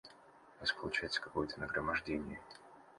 У 0.57 0.61
нас 0.61 0.71
получается 0.71 1.21
какое-то 1.21 1.59
нагромождение. 1.59 2.41